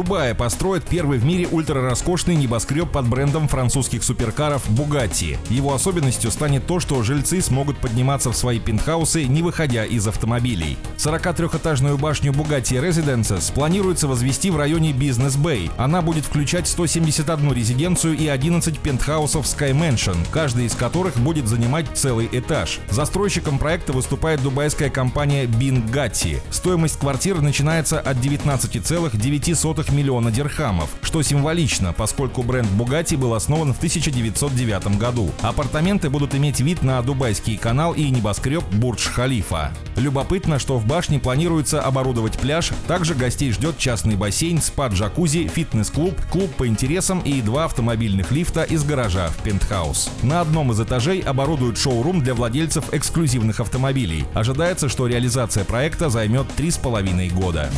Дубае 0.00 0.34
построят 0.34 0.84
первый 0.84 1.18
в 1.18 1.26
мире 1.26 1.46
ультрароскошный 1.46 2.34
небоскреб 2.34 2.90
под 2.90 3.06
брендом 3.06 3.48
французских 3.48 4.02
суперкаров 4.02 4.66
Bugatti. 4.70 5.36
Его 5.50 5.74
особенностью 5.74 6.30
станет 6.30 6.66
то, 6.66 6.80
что 6.80 7.02
жильцы 7.02 7.42
смогут 7.42 7.76
подниматься 7.76 8.30
в 8.30 8.36
свои 8.36 8.58
пентхаусы, 8.58 9.26
не 9.26 9.42
выходя 9.42 9.84
из 9.84 10.08
автомобилей. 10.08 10.78
43-этажную 10.96 11.98
башню 11.98 12.32
Bugatti 12.32 12.82
Residences 12.82 13.52
планируется 13.52 14.08
возвести 14.08 14.50
в 14.50 14.56
районе 14.56 14.94
Бизнес 14.94 15.36
Bay. 15.36 15.70
Она 15.76 16.00
будет 16.00 16.24
включать 16.24 16.66
171 16.66 17.52
резиденцию 17.52 18.16
и 18.16 18.26
11 18.26 18.78
пентхаусов 18.78 19.44
Sky 19.44 19.72
Mansion, 19.72 20.16
каждый 20.30 20.64
из 20.64 20.74
которых 20.74 21.18
будет 21.18 21.46
занимать 21.46 21.88
целый 21.92 22.26
этаж. 22.32 22.78
Застройщиком 22.88 23.58
проекта 23.58 23.92
выступает 23.92 24.42
дубайская 24.42 24.88
компания 24.88 25.44
Bingatti. 25.44 26.40
Стоимость 26.50 26.98
квартир 26.98 27.42
начинается 27.42 28.00
от 28.00 28.16
19,9 28.16 29.89
миллиона 29.92 30.30
дирхамов, 30.30 30.90
что 31.02 31.22
символично, 31.22 31.92
поскольку 31.92 32.42
бренд 32.42 32.68
Bugatti 32.70 33.16
был 33.16 33.34
основан 33.34 33.72
в 33.72 33.78
1909 33.78 34.98
году. 34.98 35.30
Апартаменты 35.42 36.10
будут 36.10 36.34
иметь 36.34 36.60
вид 36.60 36.82
на 36.82 37.00
Дубайский 37.02 37.56
канал 37.56 37.92
и 37.92 38.08
небоскреб 38.10 38.64
Бурдж-Халифа. 38.72 39.70
Любопытно, 39.96 40.58
что 40.58 40.78
в 40.78 40.86
башне 40.86 41.18
планируется 41.18 41.80
оборудовать 41.80 42.38
пляж, 42.38 42.70
также 42.86 43.14
гостей 43.14 43.52
ждет 43.52 43.78
частный 43.78 44.16
бассейн, 44.16 44.58
спа-джакузи, 44.58 45.48
фитнес-клуб, 45.48 46.14
клуб 46.30 46.50
по 46.56 46.66
интересам 46.66 47.20
и 47.20 47.40
два 47.40 47.64
автомобильных 47.64 48.30
лифта 48.30 48.62
из 48.64 48.84
гаража 48.84 49.28
в 49.28 49.42
пентхаус. 49.42 50.10
На 50.22 50.40
одном 50.40 50.72
из 50.72 50.80
этажей 50.80 51.20
оборудуют 51.20 51.78
шоурум 51.78 52.20
для 52.22 52.34
владельцев 52.34 52.92
эксклюзивных 52.92 53.60
автомобилей. 53.60 54.24
Ожидается, 54.34 54.88
что 54.88 55.06
реализация 55.06 55.64
проекта 55.64 56.10
займет 56.10 56.46
3,5 56.56 57.32
года. 57.32 57.70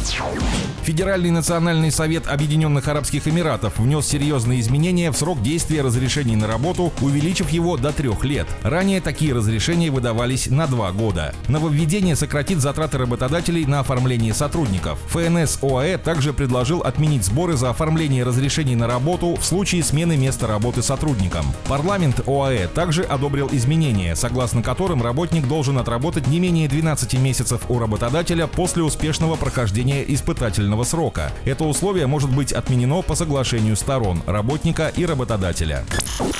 Федеральный 0.82 1.30
национальный 1.30 1.91
Совет 1.92 2.26
Объединенных 2.26 2.88
Арабских 2.88 3.28
Эмиратов 3.28 3.78
внес 3.78 4.06
серьезные 4.06 4.60
изменения 4.60 5.10
в 5.10 5.16
срок 5.16 5.42
действия 5.42 5.82
разрешений 5.82 6.34
на 6.34 6.46
работу, 6.46 6.92
увеличив 7.00 7.50
его 7.50 7.76
до 7.76 7.92
трех 7.92 8.24
лет. 8.24 8.46
Ранее 8.62 9.00
такие 9.00 9.34
разрешения 9.34 9.90
выдавались 9.90 10.48
на 10.48 10.66
два 10.66 10.90
года. 10.90 11.34
Нововведение 11.48 12.16
сократит 12.16 12.58
затраты 12.58 12.98
работодателей 12.98 13.66
на 13.66 13.80
оформление 13.80 14.34
сотрудников. 14.34 14.98
ФНС 15.08 15.58
ОАЭ 15.62 15.98
также 15.98 16.32
предложил 16.32 16.80
отменить 16.80 17.24
сборы 17.24 17.56
за 17.56 17.70
оформление 17.70 18.24
разрешений 18.24 18.74
на 18.74 18.86
работу 18.86 19.36
в 19.36 19.44
случае 19.44 19.84
смены 19.84 20.16
места 20.16 20.46
работы 20.46 20.82
сотрудникам. 20.82 21.44
Парламент 21.68 22.26
ОАЭ 22.26 22.68
также 22.68 23.02
одобрил 23.02 23.48
изменения, 23.52 24.16
согласно 24.16 24.62
которым 24.62 25.02
работник 25.02 25.46
должен 25.46 25.78
отработать 25.78 26.26
не 26.26 26.40
менее 26.40 26.68
12 26.68 27.14
месяцев 27.20 27.62
у 27.68 27.78
работодателя 27.78 28.46
после 28.46 28.82
успешного 28.82 29.36
прохождения 29.36 30.02
испытательного 30.02 30.84
срока. 30.84 31.30
Это 31.44 31.64
условие 31.64 31.81
условие 31.82 32.06
может 32.06 32.30
быть 32.30 32.52
отменено 32.52 33.02
по 33.02 33.16
соглашению 33.16 33.74
сторон, 33.74 34.22
работника 34.24 34.92
и 34.96 35.04
работодателя. 35.04 35.84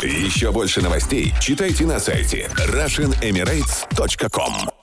Еще 0.01 0.53
больше 0.53 0.81
новостей 0.83 1.35
читайте 1.41 1.85
на 1.85 1.99
сайте 1.99 2.49
RussianEmirates.com 2.69 4.82